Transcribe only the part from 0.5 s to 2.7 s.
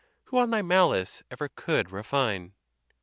malice ever could refine